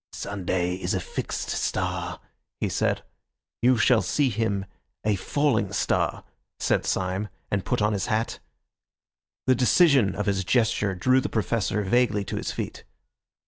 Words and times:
"Sunday 0.13 0.77
is 0.77 0.95
a 0.95 0.99
fixed 0.99 1.51
star," 1.51 2.19
he 2.59 2.69
said. 2.69 3.03
"You 3.61 3.77
shall 3.77 4.01
see 4.01 4.29
him 4.31 4.65
a 5.03 5.15
falling 5.15 5.71
star," 5.73 6.23
said 6.59 6.87
Syme, 6.87 7.29
and 7.51 7.63
put 7.65 7.83
on 7.83 7.93
his 7.93 8.07
hat. 8.07 8.39
The 9.45 9.53
decision 9.53 10.15
of 10.15 10.25
his 10.25 10.43
gesture 10.43 10.95
drew 10.95 11.21
the 11.21 11.29
Professor 11.29 11.83
vaguely 11.83 12.25
to 12.25 12.35
his 12.37 12.51
feet. 12.51 12.83